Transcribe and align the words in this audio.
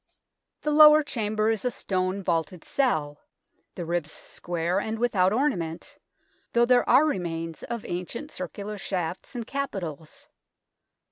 The 0.63 0.71
lower 0.71 1.03
chamber 1.03 1.51
is 1.51 1.63
a 1.63 1.69
stone 1.69 2.23
vaulted 2.23 2.63
cell, 2.63 3.19
the 3.75 3.85
ribs 3.85 4.09
square 4.11 4.79
and 4.79 4.97
without 4.97 5.31
ornament, 5.31 5.99
though 6.53 6.65
there 6.65 6.89
are 6.89 7.05
remains 7.05 7.61
of 7.61 7.85
ancient 7.85 8.31
circular 8.31 8.79
shafts 8.79 9.35
and 9.35 9.45
capitals. 9.45 10.25